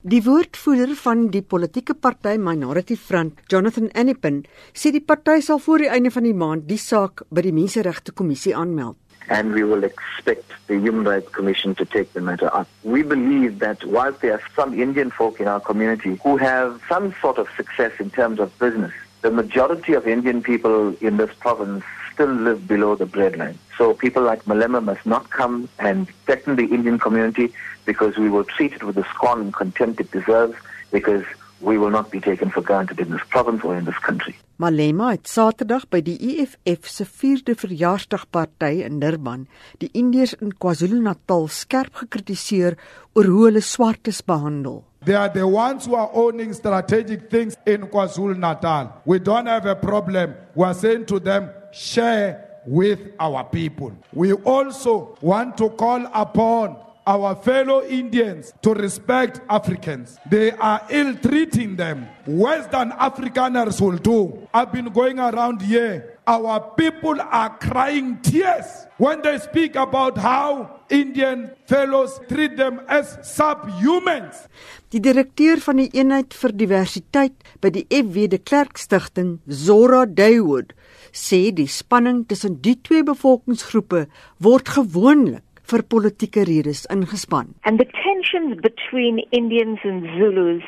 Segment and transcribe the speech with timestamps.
[0.00, 4.38] Die woordvoerder van die politieke party Minority Front, Jonathan Anipin,
[4.72, 8.12] sê die party sal voor die einde van die maand die saak by die Menseregte
[8.16, 8.96] Kommissie aanmeld.
[9.28, 12.66] and we will expect the Human Rights Commission to take the matter up.
[12.82, 17.14] We believe that whilst there are some Indian folk in our community who have some
[17.20, 18.92] sort of success in terms of business,
[19.22, 23.56] the majority of Indian people in this province still live below the breadline.
[23.76, 27.52] So people like Malema must not come and threaten the Indian community
[27.84, 30.56] because we will treat it with the scorn and contempt it deserves
[30.90, 31.24] because
[31.60, 34.34] we will not be taken for granted in this province or in this country.
[34.56, 39.46] Malema het Saterdag by die EFF se 4de verjaarsdagparty in Durban
[39.80, 42.76] die Indiërs in KwaZulu-Natal skerp gekritiseer
[43.16, 44.82] oor hoe hulle swartes behandel.
[45.02, 49.00] They are the ones who are owning strategic things in KwaZulu Natal.
[49.06, 50.34] We don't have a problem.
[50.54, 53.96] We are saying to them, share with our people.
[54.12, 56.76] We also want to call upon
[57.10, 60.18] our fellow Indians to respect Africans.
[60.30, 62.06] They are ill treating them.
[62.24, 64.46] Western Afrikaners will do.
[64.54, 66.18] I've been going around here.
[66.24, 73.18] Our people are crying tears when they speak about how Indian fellows treat them as
[73.26, 74.46] subhumans.
[74.94, 80.76] Die direkteur van die eenheid vir diversiteit by die FW de Klerk Stichting, Zora Daywood,
[81.10, 84.06] sê die spanning tussen die twee bevolkingsgroepe
[84.38, 87.54] word gewoonlik vir politieke redes ingespan.
[87.64, 90.64] And the tensions between Indians and Zulus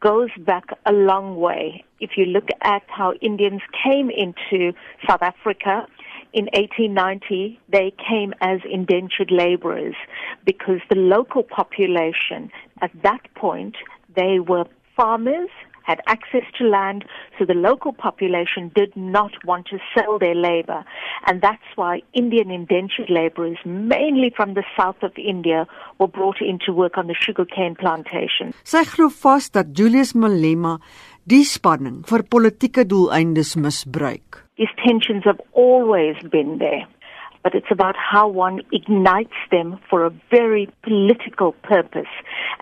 [0.00, 1.84] goes back a long way.
[2.00, 4.72] If you look at how Indians came into
[5.06, 5.86] South Africa
[6.32, 9.94] in 1890, they came as indentured laborers
[10.44, 13.76] because the local population at that point,
[14.16, 14.64] they were
[14.96, 15.50] farmers
[15.82, 17.04] had access to land,
[17.38, 20.84] so the local population did not want to sell their labor.
[21.26, 25.66] And that's why Indian indentured laborers, mainly from the south of India,
[25.98, 28.54] were brought in to work on the sugarcane plantation.
[28.64, 30.78] Sy glo vas dat Julius Malema
[31.24, 34.44] die spanning vir politieke doeleindes misbruik.
[34.56, 36.86] These tensions have always been there.
[37.42, 42.12] But it's about how one ignites them for a very political purpose.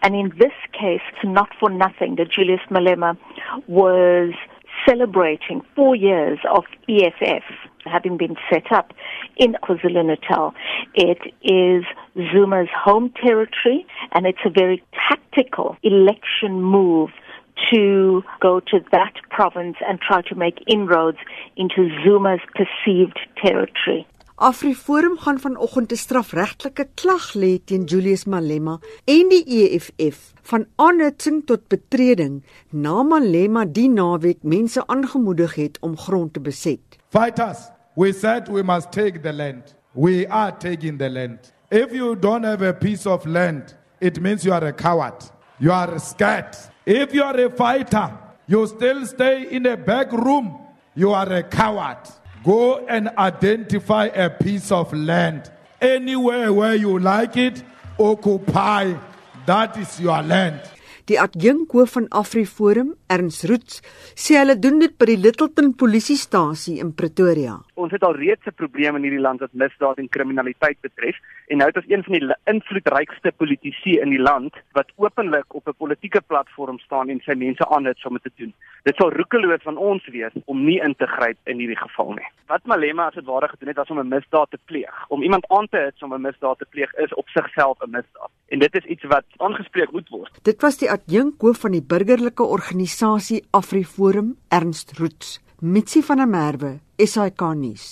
[0.03, 3.17] And in this case, it's not for nothing that Julius Malema
[3.67, 4.35] was
[4.87, 7.43] celebrating four years of EFF
[7.85, 8.93] having been set up
[9.37, 10.55] in KwaZulu-Natal.
[10.95, 11.85] It is
[12.33, 17.11] Zuma's home territory and it's a very tactical election move
[17.73, 21.19] to go to that province and try to make inroads
[21.57, 24.07] into Zuma's perceived territory.
[24.39, 31.47] AfriForum gaan vanoggend 'n strafregtelike klag lê teen Julius Malema en die EFF van aanhitsing
[31.47, 36.81] tot betreding na Malema die naweek mense aangemoedig het om grond te beset.
[37.09, 37.59] Fighters,
[37.97, 39.75] we said we must take the land.
[39.93, 41.53] We are taking the land.
[41.71, 45.31] If you don't have a piece of land, it means you are a coward.
[45.59, 46.57] You are scared.
[46.85, 48.11] If you are a fighter,
[48.47, 50.57] you still stay in a back room.
[50.95, 52.18] You are a coward.
[52.45, 55.51] Go and identify a piece of land.
[55.81, 57.63] Anywhere where you like it,
[57.99, 58.95] occupy.
[59.47, 60.61] That is your land.
[61.09, 63.79] Die adjunkhoof van AfriForum, Ernst Roots,
[64.13, 67.55] sê hulle doen dit by die Littleton polisiestasie in Pretoria.
[67.81, 71.17] Ons het al reeds 'n probleem in hierdie land wat misdaad en kriminaliteit betref
[71.49, 75.69] en nou het ons een van die invloedrykste politici in die land wat openlik op
[75.69, 78.53] 'n politieke platform staan en sy mense aanhit om dit te doen.
[78.83, 82.29] Dit sal roekeloos van ons wees om nie in te gryp in hierdie geval nie.
[82.47, 84.95] Wat Malema as dit ware gedoen het was om 'n misdaad te pleeg.
[85.09, 88.31] Om iemand aan te hit om 'n misdaad te pleeg is op sigself 'n misdaad.
[88.49, 90.39] En dit is iets wat aangespreek moet word.
[90.43, 95.39] Dit was die adjunkhoof van die burgerlike organisasie AfriForum, Ernst Roots.
[95.61, 97.89] Mitsi van der Merwe, SAK nuus.